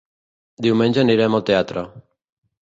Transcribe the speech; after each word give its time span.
Diumenge 0.67 1.01
anirem 1.03 1.37
al 1.41 1.45
teatre. 1.51 1.85